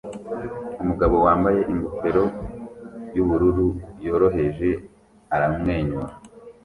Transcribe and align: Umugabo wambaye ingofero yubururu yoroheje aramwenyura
Umugabo 0.81 1.15
wambaye 1.25 1.61
ingofero 1.71 2.25
yubururu 3.15 3.67
yoroheje 4.05 4.69
aramwenyura 5.35 6.13